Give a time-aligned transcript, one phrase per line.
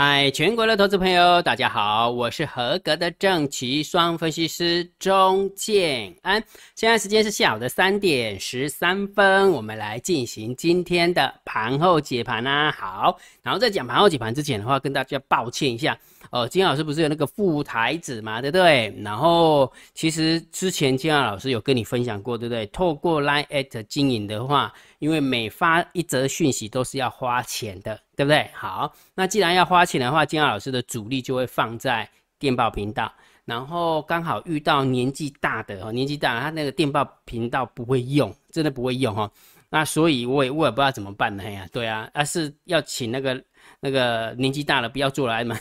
[0.00, 6.40] 嗨，全国的投资朋友，大家好，我是合格的正奇双分析师钟建安。
[6.76, 12.70] 现在时间是下午的三点十三分，我们来进行今天的盘后解盘啦。
[12.70, 15.98] 好，然后在讲盘后解盘之前的话，跟大家抱歉一下，
[16.30, 18.94] 哦，金老师不是有那个副台子嘛，对不对？
[19.02, 22.66] 然后其实之前金老师有跟你分享过，对不对？
[22.66, 27.98] 透过 Line at 经营的话，因为每发一则讯息都是要花钱的。
[28.18, 28.50] 对不对？
[28.52, 33.12] 好，那既然要花钱的话，金耀老师的主力就会放在电报频道，
[33.44, 39.30] 然后刚好遇到年纪大的哦，年纪大，他那个电报频道不会用，真的不会用哈。
[39.70, 41.64] 那所以我也我也不知道怎么办呢呀？
[41.72, 43.40] 对啊，而是要请那个
[43.78, 45.56] 那个年纪大了不要做来嘛。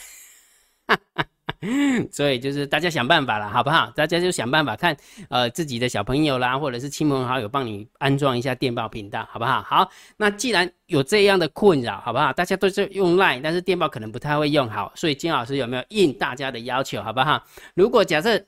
[2.12, 3.92] 所以就是大家想办法了，好不好？
[3.96, 4.96] 大家就想办法看，
[5.28, 9.64] 呃，自己的小朋友啦，或者是亲朋好友帮你安装一下电报频道，好不好？
[9.64, 12.32] 好，那既然有这样的困扰，好不好？
[12.32, 17.44] 大家都是用 Line，但是电报可能不太会用好，所以金老师有没有应大家的要求，好不好？
[17.74, 18.40] 如果假设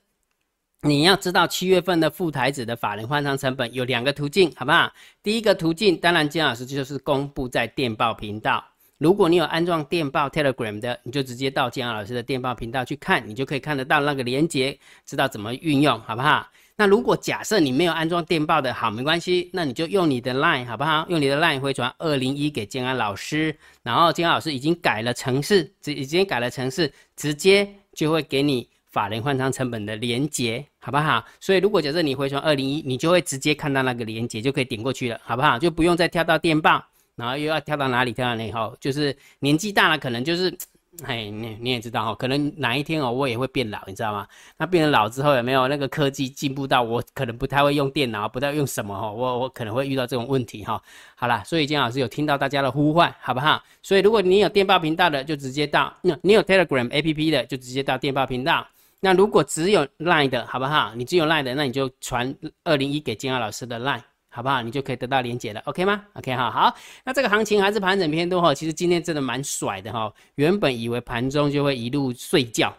[0.83, 4.89] 你要知道七月份的副台子的法人换仓成本有两个途径，好不好？
[5.23, 8.63] 第一个途径，当然金老师就是公布在电报频道。
[8.99, 16.45] 如果你有安装电报 Telegram 的，你就直接到建安老师的电报频道去看，你就可以看得到那个连接，知道怎么运用，好不好？
[16.75, 21.05] 那如果假设你没有安装电报的，好，没关系，那你就用你的 Line，好不好？
[21.07, 31.23] 用你的 Line 回传二零一给建安老师，然后建安老师已经改了程式，已经改了程式，直接就会给你法人换仓成本的连接，好不好？
[31.39, 35.57] 所以如果假设你回传二零一，你就会直接看到那个连接，就可以点过去了，好不好？
[35.57, 36.83] 就不用再跳到电报。
[37.19, 38.13] 然后又要跳到哪里？
[38.13, 38.51] 跳到哪里？
[38.51, 40.57] 哈，就是年纪大了，可能就是，
[41.03, 44.25] 哎，你你也知道哈，可能哪一天哦，我也会变老，你知道吗？
[44.57, 49.11] 那变成老之后有没有那个科技进步到我可能不太会用电脑，不太用什么哈？
[49.11, 50.81] 我我可能会遇到这种问题哈。
[51.15, 53.61] 好啦，所以金老师有听到大家的呼唤，好不好？
[53.83, 58.65] 所以如果你有电报频道的，就直接到；那你有 Telegram APP 的，就直接到电报频道。
[59.01, 60.93] 那如果只有 Line 的，好不好？
[60.95, 64.01] 你只有 Line 的，那你就传二零一给金老师的 Line。
[64.31, 64.61] 好不好？
[64.61, 66.75] 你就可以得到连接了，OK 吗？OK 哈，好。
[67.03, 70.13] 那这个行情还是盘整偏多哈，其实今天真的蛮甩的哈。
[70.35, 72.71] 原本以为盘中就会一路睡觉，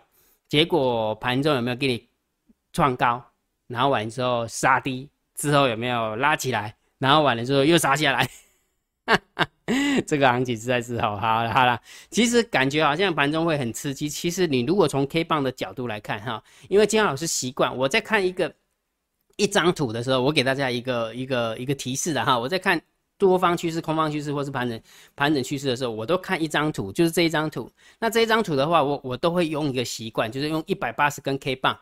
[0.48, 2.08] 结果盘中有没有给你
[2.72, 3.20] 创高？
[3.66, 6.72] 然后完之后杀低，之后有没有拉起来？
[6.98, 8.28] 然后完了之后又杀下来。
[10.06, 11.80] 这个行情实在是好，好了好了。
[12.10, 18.54] 其实感觉好像盘中会很刺激，其实你如果从 K 棒的角度来看哈，因为金老师习惯我在看一个。
[19.40, 22.80] 一张图的时候，我给大家一个一个一个提示的哈，我在看
[23.16, 24.80] 多方趋势、空方趋势或是盘整
[25.16, 27.70] 盘整趋势的时候，我都看一张图，就是这一张图。
[27.98, 31.74] 那这一张图的话，我我都会用一个习惯，就是用一百八十根 K 棒，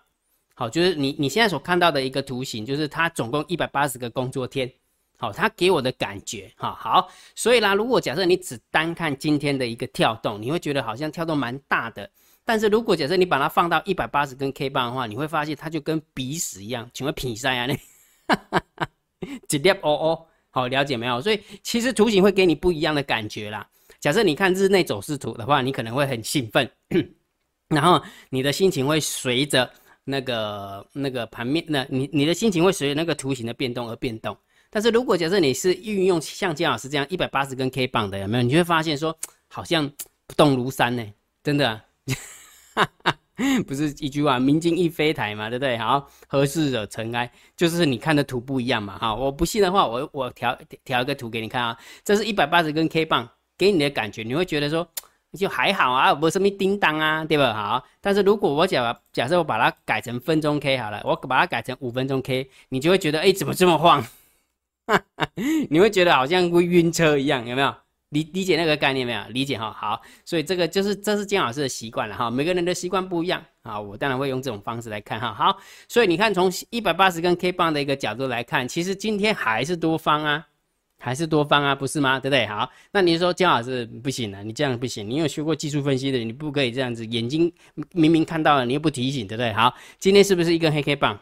[0.54, 4.72] 好，就是你你现在所看到的一个图形，就是它总共一百八十个工作天，
[5.18, 12.08] 好，它给我的感觉哈好，所以啦，如果假设你只单看今天的一个跳动，你会觉得好像跳动蛮大的。
[12.48, 17.66] 但是如果假设你把它放到一百八十根 K 棒的话，你会发现它就跟鼻屎一样，请问比赛啊？
[17.66, 17.78] 你
[19.46, 21.20] 直接哦哦，好了解没有？
[21.20, 23.68] 所以其实图形会给你不一样的感觉啦。
[24.00, 26.66] 假设你看日内走势图的话，你可能会很兴奋，
[27.68, 29.70] 然后你的心情会随着
[30.04, 34.34] 那个那个盘面，那你你的心情会随着那个图形的变动而变动。
[34.70, 38.42] 但是如果假设你是运用像姜老师这样一百八十根 K 棒的，有没有？
[38.42, 39.14] 你就会发现说
[39.48, 39.86] 好像
[40.26, 41.04] 不动如山呢，
[41.44, 41.78] 真的。
[43.66, 45.78] 不是一句话，明镜亦非台嘛，对不对？
[45.78, 48.98] 好，何事惹尘埃，就是你看的图不一样嘛。
[48.98, 51.78] 哈，我不信的话，我我调调一个图给你看啊。
[52.02, 54.88] 这是一百八十根 K 棒，给你的感觉，你会觉得说
[55.38, 57.54] 就还好啊，不什么叮当啊，对吧？
[57.54, 64.04] 好，但是如果我假假设我把它改成分钟 K 好了，我把它改成五分钟 K，你就会觉得哎，怎么这么晃？
[65.70, 67.72] 你会觉得好像会晕车一样，有没有？
[68.10, 69.22] 理理解那个概念没有？
[69.28, 75.58] 理解哈，好，所以这个就是这是姜老师的习惯了哈，每个人的习惯不一样啊，我当然会用这种方式来看哈，好，
[75.88, 80.46] 所以你看从一百八十根 K 棒的一个角度来看，其实今天还是多方啊，
[80.98, 82.18] 还是多方啊，不是吗？
[82.18, 82.46] 对不对？
[82.46, 87.52] 好，那你说姜老师不行了，你这样不行，你有学过技术分析的，你不可以这样子，眼睛
[87.92, 89.52] 明明看到了，你又不提醒，对不对？
[89.52, 91.20] 好，今天是不是一根黑 K 棒？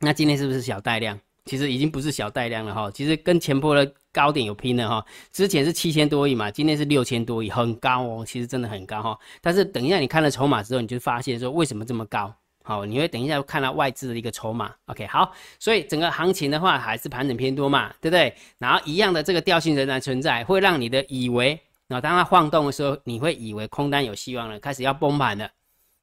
[0.00, 1.16] 那今天是不是小带量？
[1.44, 5.04] 其实已经不是小带量了哈，其实跟前波的高点有拼了哈。
[5.32, 9.18] 之前是七千多亿嘛，今天是六千多亿，很高哦，其实真的很高哈。
[9.40, 12.32] 但是等一下你看了筹码之后，你就发现说为什么这么高？
[12.64, 14.72] 好，你会等一下看到外资的一个筹码。
[14.86, 18.32] OK，好，所以整个行情的话还是盘整偏多嘛，对不对？
[18.58, 25.50] 然后一样的这个调性仍然存在，会让你的以为，然后当它晃动的时候，你会以为空单有希望了，开始要崩盘了，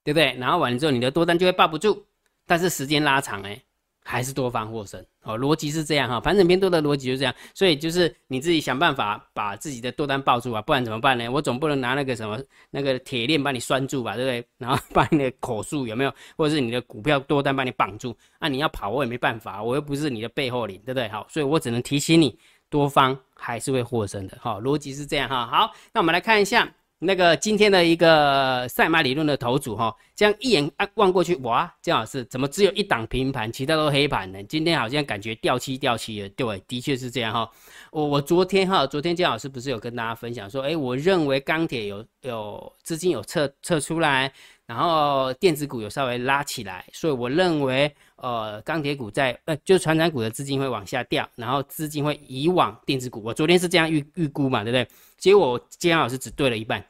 [0.03, 0.35] 对不对？
[0.37, 2.05] 然后完了之后，你的多单就会抱不住，
[2.45, 3.61] 但是时间拉长哎。
[4.09, 11.29] 还是多方获胜哦，逻辑是这样哈，盘整偏多的逻辑就这样，所以就是你自己想办法把自己的多单抱住啊，不然怎么办呢？
[11.29, 12.41] 我总不能拿那个什么
[12.71, 14.43] 那个铁链把你拴住吧，对不对？
[14.57, 21.07] 然后把你的口数有没有，或者是你的股票多单把你绑住，那你要跑我也没办法，我又不是你的背后领，对不对？
[21.09, 22.35] 好，所以我只能提醒你，
[22.67, 25.45] 多方还是会获胜的哈，逻辑是这样哈。
[25.45, 26.67] 好，那我们来看一下。
[27.01, 34.43] 那个今天的一个赛马理论的头组哈，这样一眼啊望过去，哇，姜老师怎么只有一档平盘，其他都黑盘呢？
[34.43, 37.49] 今天好像感觉掉漆掉漆了，对，的确是这样哈。
[37.91, 44.31] 我我昨天哈，昨天姜老师不是有跟大家分享说，哎，我认为钢铁有有资金有撤撤出来，
[44.65, 53.21] 然后电子股有稍微拉起来，所以我认为呃钢铁股在呃就是船长股的资金会往下掉，然后资金会移往电子股。
[53.23, 54.87] 我昨天是这样预预估嘛，对不对？
[55.17, 56.83] 结果今天老师只对了一半。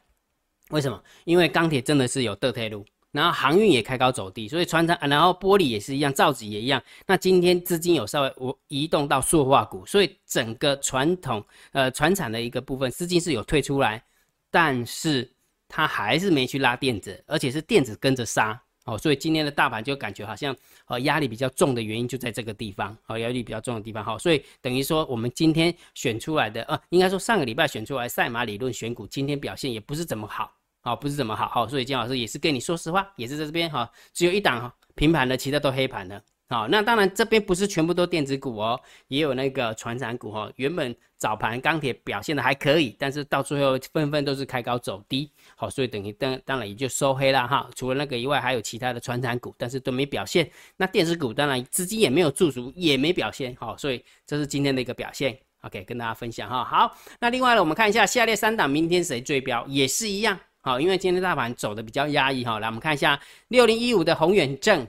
[0.70, 1.02] 为什么？
[1.26, 6.80] 因为钢铁真的是有得退路，然后航运也开高走低，所以船厂，然后玻璃也是一样，造纸也一样。
[7.08, 14.04] 那今天资金有稍微我移动到塑化股，所以整个传统呃船产的一个部分资金是有退出来，
[14.52, 15.32] 但是
[15.68, 20.56] 它还是没去拉电子，而且是电子跟着杀哦，所以今天的大盘就感觉好像
[20.88, 30.54] 呃压力比较重的原因就在这个地方哦，压力比较重的地方哈，所以等于说我们今天选出来的呃，应该说上个礼拜选出来赛马理论选股，今天表现也不是怎么好。
[30.82, 36.24] 好，不是怎么好，好，所以金老师也是跟你说实话，也是在这边哈，只有一档平盘的，其他都黑盘的。
[36.50, 40.52] 好，那当然这边不是全部都电子股哦，也有那个船产股哈。
[40.56, 47.70] 原本早盘钢铁表现的还可以，但是到最后纷纷都是开高走低，好，所以等于当当然也就收黑了哈。
[47.76, 50.50] 除了那个以外，还有其他的船产股，但是都没表现。
[50.76, 55.38] 那电子股当然资金也没有驻足，也没表现，好，所以这是今天的一个表现。
[55.62, 56.64] OK，跟大家分享哈。
[56.64, 60.40] 好，那另外呢，我们看一下下列三档明天谁追标，也是一样。
[60.62, 63.20] 好，因为今天大盘走的比较压抑哈，来我们看一下
[63.50, 64.88] 六零一五的宏远正，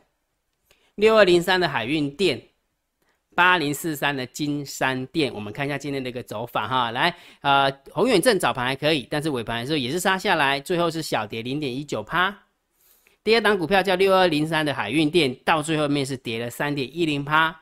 [0.97, 2.41] 六二零三的海运店，
[3.35, 12.37] 八零四三的金山店，我们看一下今天的一个走法哈，来，呃，宏远正早盘还可以，但是尾盘的时候也是杀下来，最后是小跌零点一九趴。
[13.23, 17.55] 第二档股票叫六二零三的海运店，到最后面是跌了三点一零趴。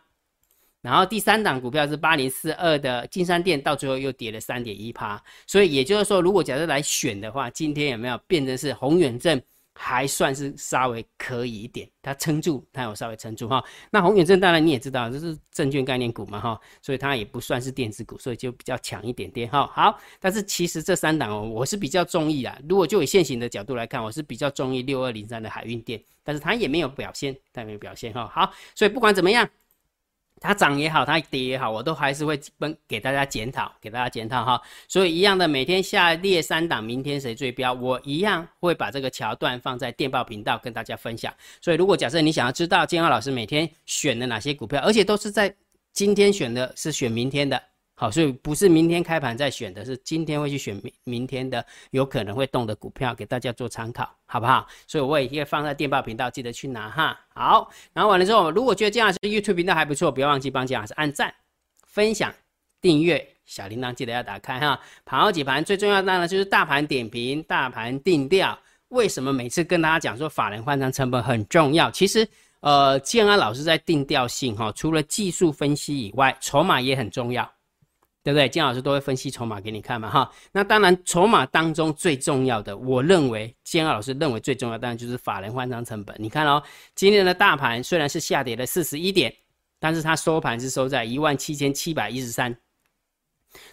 [0.80, 9.42] 然后第三档股票是八零四二的金山店，到最后又跌了三点一趴，所以也就是说，如果假设来选的话，今天有没有变成是宏远证
[9.80, 13.62] 还算是稍微可以一点，它撑住，它有稍微撑住哈。
[13.92, 19.70] 那宏远证当然你也知道，这是证券概念股嘛哈，所以它也不算是电子股，所以就比较强一点点哈。
[19.72, 22.58] 好，但是其实这三档哦，我是比较中意啊。
[22.68, 28.26] 如果就以现行的角度来看，我是比较中意六二零三的海运电，但是它也没有表现，它没有表现哈。
[28.26, 29.48] 好，所以不管怎么样。
[30.40, 34.60] 它涨也好，它跌也好，我都还是会分给大家检讨，给大家检讨哈。
[34.86, 41.32] 所以一样的，每天下列三档，明天谁最标，我一样会把这个桥段放在电报频道跟大家分享。
[41.60, 45.54] 所以如果假设你想要知道建浩老师每天选的哪些股票，而且都是在
[45.92, 47.60] 今天选的，是选明天的。
[48.00, 54.68] 好，所以不是明天开盘再选的，是今天会去选明明天的有可能会动的股票，给大家做参考，好不好？
[54.86, 57.18] 所以我也会放在电报频道，记得去拿哈。
[57.34, 61.34] 好，然后完了之后，如果觉得姜老师 YouTube 频道还不错，不要忘记帮姜老师按赞、
[61.88, 62.32] 分享、
[62.80, 64.78] 订阅，小铃铛记得要打开哈。
[65.04, 68.56] 盘后解盘最重要的呢，就是大盘点评、大盘定调。
[68.90, 71.90] 为什么每次跟大家讲说法人换仓成本很重要？
[71.90, 72.24] 其实，
[72.60, 77.52] 呃，建安老师在定调性哈，除了技术分析以外，筹码也很重要。
[78.28, 78.46] 对不对？
[78.46, 80.30] 金老师都会分析筹码给你看嘛，哈。
[80.52, 86.14] 那当然，筹码当中最重要的，我认为金老师认为最重要，当然就是法人换仓成本。
[86.18, 86.62] 你看哦，
[86.94, 89.34] 今天的大盘虽然是下跌了四十一点，
[89.78, 92.54] 但是它收盘是收在一万七千七百一十三。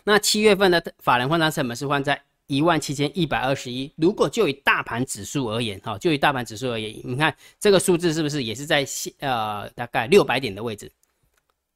[0.06, 3.92] 那七月份的法人换仓成本是换在一万七千一百二十一。
[3.98, 8.86] 如果就以大盘指数而言，哈，就以大盘指数而言，你看这个数字是不是也是在
[9.20, 10.90] 呃大概六百点的位置？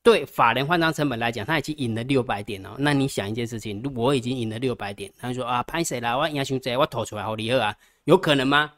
[0.10, 2.76] 对法人换仓成本来讲，他已经赢了六百点了。
[2.80, 6.18] 那你想一件事情，我已经赢了六百点，他说啊，拍谁啦？
[6.18, 7.76] 我赢熊仔，我投出来好厉害啊，
[8.06, 8.74] 有可能吗？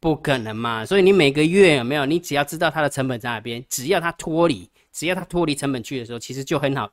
[0.00, 0.86] 不可能嘛。
[0.86, 2.06] 所以你每个月有没有？
[2.06, 6.90] 你只要知道它的成本在哪边，只要它脱离，只要它脱离成本区的时候，其实就很好，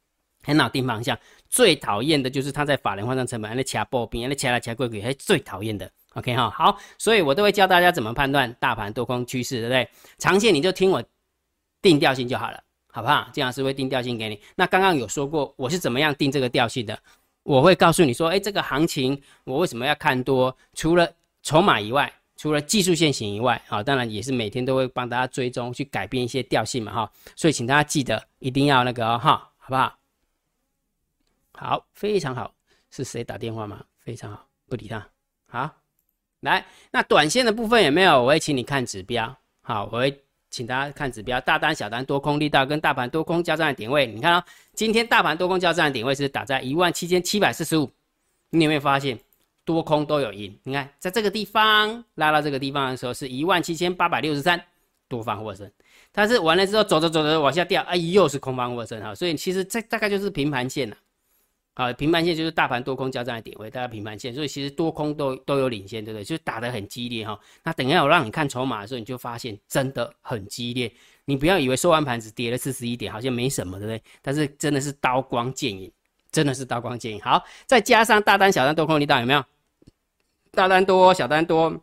[0.44, 1.18] 很好定方向。
[1.48, 5.90] 最讨厌的就是他在法人换仓成本那掐波兵，那掐来掐贵贵，还最讨厌的。
[6.12, 9.88] OK 哈，好，所以我都会教大家怎么判断大盘多空趋势，对不对？
[10.18, 11.02] 长线你就听我
[11.80, 12.62] 定调性就好了。
[12.94, 13.26] 好不好？
[13.32, 14.38] 金老师会定调性给你。
[14.54, 16.96] 那刚刚有说过我是怎么样定这个调性的，
[17.42, 20.54] 我会告诉你说，哎，这个行情我为什么要看多？
[20.74, 21.10] 除了
[21.42, 27.10] 筹码以外，除了技术线型以外，好，当然也是每天都会帮大家追踪，去改变一些调性嘛，哈。
[27.34, 29.98] 所以请大家记得一定要那个哈，好不好？
[31.54, 32.52] 好，非常好。
[32.90, 33.82] 是谁打电话吗？
[33.98, 35.08] 非常好，不理他。
[35.48, 35.70] 好，
[36.40, 38.22] 来，那短线的部分有没有？
[38.22, 39.34] 我会请你看指标。
[39.62, 40.21] 好，我会。
[40.52, 44.06] 请大家看指标，大单、小单、多空力道跟大盘多空交战的点位。
[44.06, 44.44] 你看哦，
[44.74, 47.90] 今天大盘多空交战的点位是打在一万七千七百四十五。
[48.50, 49.18] 你有没有发现
[49.64, 50.54] 多空都有赢？
[50.62, 54.62] 你看，在这个地方拉到这个地方的时候，是一万七千八百六十三，
[55.08, 55.68] 多方获胜。
[56.12, 59.14] 但是完了之后，走着走着往下掉，哎，又是空方获胜哈。
[59.14, 60.96] 所以其实这大概就是平盘线了。
[61.74, 66.24] 啊平盘线就是大盘多空交战的点位，大家平盘线，所以其实多空都都有领先，对不对？
[66.24, 67.38] 就打得很激烈哈。
[67.62, 70.92] 那等一下我让你看筹码的时候，你就发现真的很激烈。
[71.24, 74.02] 你不要以为收完盘只跌了四十一点，好像没什么，对不对？
[74.20, 75.90] 但是真的是刀光剑影，
[76.30, 77.20] 真的是刀光剑影。
[77.22, 79.44] 好，再加上大单、小单多空力道有没有？
[80.50, 81.80] 大单多，小单多，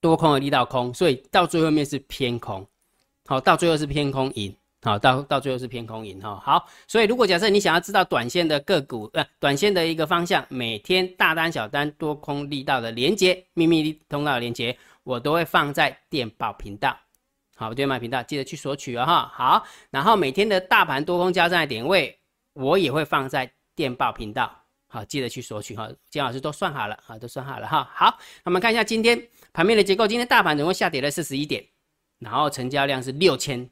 [0.00, 2.66] 多空的力道空，所以到最后面是偏空。
[3.26, 4.56] 好，到最后是偏空赢。
[4.80, 6.40] 好，到到最后是偏空赢哈。
[6.40, 16.96] 好，所以如果假设你想要知道短线的个股，呃，短线的一个方向，每天大单、小单、多空力道的连接，秘密通道的连接，我都会放在电报频道。
[17.56, 19.32] 好，电报频道记得去索取哦哈。
[19.34, 22.16] 好，然后每天的大盘多空交战的点位，
[22.52, 24.64] 我也会放在电报频道。
[24.86, 25.90] 好，记得去索取哈。
[26.08, 27.90] 金老师都算好了啊，都算好了哈。
[27.92, 29.20] 好，那我们看一下今天
[29.52, 31.66] 盘面的结构，今天大盘总共下跌了四十一点，
[32.20, 33.68] 然后成交量是六千。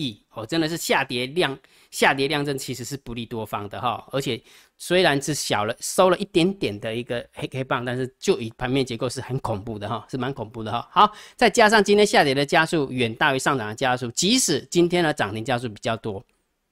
[0.00, 1.58] 亿哦，真的是下跌量，
[1.90, 4.40] 下跌量增其实是不利多方的哈，而且
[4.78, 10.88] 虽然是小了收了一点点的一个黑黑棒，但是就以盘面结构是很恐怖的哈，是蛮恐怖的哈。
[10.90, 16.24] 好，再加上今天下跌的加速远大于上涨的加速，即使今天的涨停加速比较多，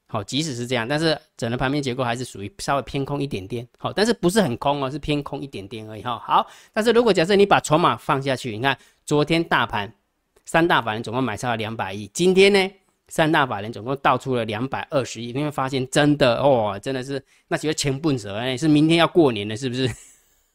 [0.07, 6.19] 好，即使是这样，但是整个盘面结构还是属于稍微偏空一点点，好，但是不是很空哦，是偏空一点点而已哈。
[6.19, 9.93] 好，但是如果假设你把筹码放下去，你看昨天大盘
[10.47, 12.71] 三大法人总共买超了两百亿，今天呢？
[13.09, 19.91] 三大法人总共倒出了两百二十亿，你会发现真的哦，真的是那几个钱笨蛇哎，是明天要过年了，是不是？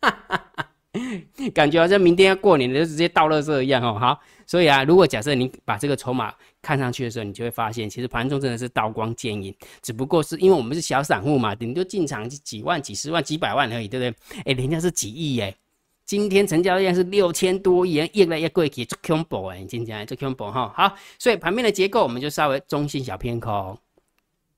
[1.55, 3.97] 感觉好像明天要过年了，就直接倒垃圾一样哦。
[3.99, 6.31] 好，所以啊，如果假设你把这个筹码
[6.61, 14.43] 看上去的时候，你就会发现，其实盘中真的是刀光剑影，只不过是因为我们是小散户嘛，顶多进场几万、几十万、几百万而已，对不对？
[14.45, 15.55] 哎，人家是几亿哎。
[16.05, 19.63] 今天成交量是六千多亿，越来越贵，去做恐怖哎！
[19.63, 23.77] 今天做恐怖哈，好，所以盘面的结构我们就稍微中性小偏空，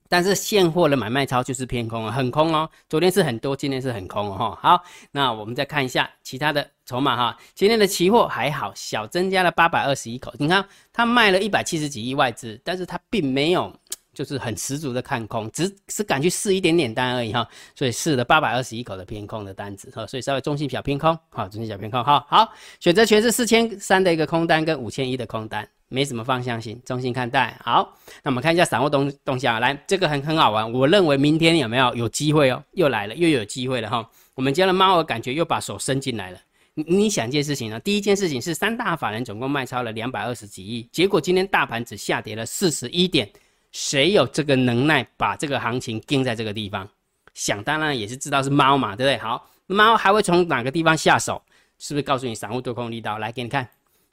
[0.09, 2.69] 但是现货的买卖超就是偏空啊，很空哦。
[2.89, 4.57] 昨天是很多，今天是很空哦。
[4.59, 13.71] 好，那我们再看一下其他的筹码哈，今天的期货还好，小增加了八百二十一口，你看它卖了一百七十几亿外资，但是它并没有。
[14.15, 27.59] 就是很十足的看空，只是敢去试一点点单而已哈，所以试了八百二十一口的偏空的单子哈，所以稍微中性小偏空，好，中性小偏空，哈好选择权是四千三的一个空单跟五千一的空单，没什么方向性，中性看待。
[27.63, 36.39] 好，那我们看一下散户动动向，来这个很很好玩，我认为明天有没有有机会哦，又来了，又有机会了哈，我们家的猫儿感觉又把手伸进来了。
[36.77, 37.79] 你你想一件事情呢？
[37.79, 43.29] 第一件事情是三大法人总共卖超了两百二十几亿，结果今天大盘只下跌了四十一点。
[43.75, 46.87] 谁有这个能耐把这个行情盯在这个地方？
[47.33, 49.17] 想当然也是知道是猫嘛，对不对？
[49.17, 51.41] 好，猫还会从哪个地方下手？
[51.77, 53.17] 是不是告诉你散户多空力道？
[53.17, 53.67] 来给你看，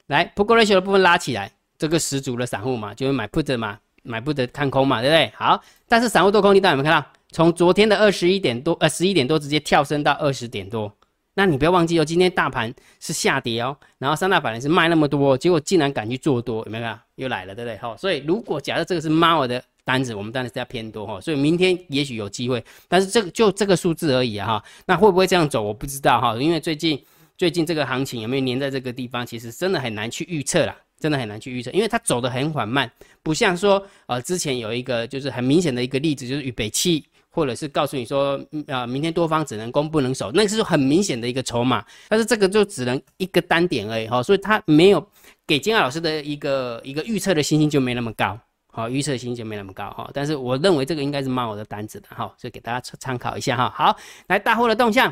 [0.07, 5.31] 来 put ratio 的部分拉起来，这个十足的散户嘛，就会买 put 嘛，买 put 看空嘛，对不对？
[5.33, 7.07] 好，但是散户多空力道有没有看到？
[7.31, 10.93] 从昨天的二十一点多，呃，十一点多直接跳升到二十点多。
[11.35, 16.97] 那你不要忘记哦，今天大盘是下跌哦，然后三大法人是卖那么多，结果竟然敢去做多，有没有？
[17.15, 17.77] 又来了，对不对？
[17.77, 24.63] 好，所以如果假设这个是猫的单子，我们当然是要偏多哈，所以明天也许有机会，但是这个就这个数字而已啊哈。
[24.85, 25.61] 那会不会这样走？
[25.61, 27.03] 我不知道哈，因为最近
[27.37, 32.89] 最近这个行情有没有粘在这个地方，其实真的很难去预测啦，真的很难去预测，因为它走的很缓慢，
[33.21, 37.03] 不像说呃之前有一个就是很明显的一个例子，就是预备器。
[37.35, 45.03] 或者是告诉你说，啊，明天多方只能攻不能守，那个是很明显的一个筹码，但是这个就只能一个单点而已哈，所以它没有
[45.47, 48.39] 给金老师的一个一个预测的信心就没那么高，
[48.71, 53.73] 好，预测信心就没那么高哈，但是我认为这个应该是猫我的单子的哈，所以给大家参参考一下哈。
[53.75, 53.97] 好，
[54.27, 55.11] 来大户的动向，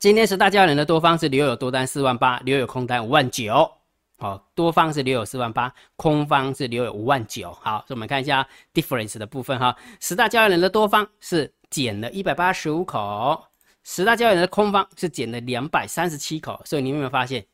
[0.00, 3.70] 今天十大交易人的多方是留有多单四万八，留有空单五万九。
[4.18, 7.52] 好，多方是留有四万八，空方是留有五万九。
[7.60, 9.76] 好，所以我们看一下 difference 的部分哈。
[10.00, 13.44] 十大交易人的多方是减了一百八十五口，
[13.84, 16.60] 十大交易人的空方是减了两百三十七口。
[16.64, 17.44] 所以你有没有发现，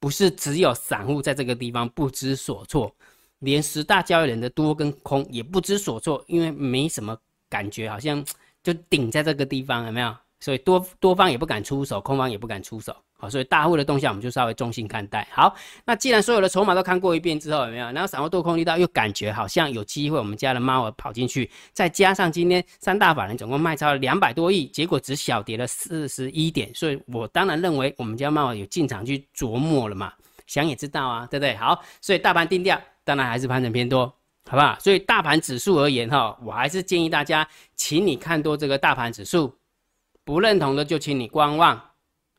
[0.00, 2.92] 不是只有散户在这个地方不知所措，
[3.38, 7.16] 连十大交易人的多跟空也不知所措，因为没什么
[7.48, 8.24] 感觉，好像
[8.64, 10.12] 就顶在这个地方，有没有？
[10.40, 12.96] 所以多多方也不敢出手，空方也不敢出手。
[13.20, 15.28] 好，所以大户的动向我们就稍微中性看待。
[15.30, 17.84] 好，那既然所有的筹码都看过一遍之后，有没有？
[17.92, 30.12] 然后散户多空力道又感觉好像有机会，我们家的猫儿跑进去，再加上今天三大法人总共卖超了两百多亿，结果只小跌了四十一点，所以我当然认为我们家猫儿有进场去琢磨了嘛。
[30.46, 31.54] 想也知道啊，对不对？
[31.56, 32.80] 好，所以大盘定调。
[33.02, 34.06] 当然还是盘整偏多，
[34.48, 34.76] 好不好？
[34.78, 39.52] 所以大盘指数而言哈，我还是建议大家，请你看多这个大盘指数，
[40.24, 41.80] 不认同的就请你观望。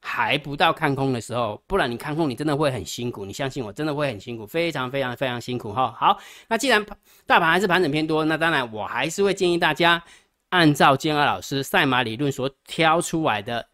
[0.02, 5.96] 还不到看空的时候，不然你看空你真的会很辛苦，你相信我，真的会很辛苦，非常非常非常辛苦哈。
[5.98, 6.84] 好，那既然
[7.26, 10.04] 大盘还是盘整偏多，那当然我还是会建议大家
[10.50, 13.66] 按照建二老师赛马理论所挑出来的，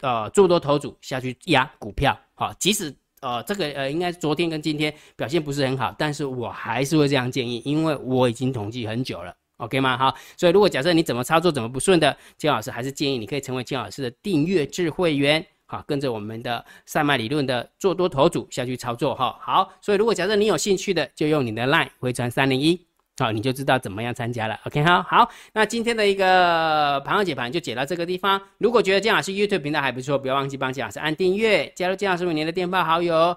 [0.00, 2.18] 呃，做多头组下去压股票。
[2.34, 9.36] 好，即使呃这个呃应该昨天跟今天表现不是很好，但是我还是会这样建议，因为我已经统计很久了。
[9.60, 9.96] OK 吗？
[9.96, 19.38] 好，所以如果假设你怎么操作怎么不顺的，金老师还是建议你可以成为金老师的订阅制会员，好，跟着我们的赛麦理论的做多头组下去操作哈。
[19.40, 22.86] 好，所以如果假设你有兴趣的，就用你的 LINE 回传三零一，
[23.18, 24.58] 好，你就知道怎么样参加了。
[24.64, 28.40] OK 哈，好，那今天的一个盘后解盘就解到这个地方。
[28.58, 33.36] 如果觉得金老师 YouTube 频道还不错，不要忘记帮金老师按订阅，加入金老师为您的电报好友。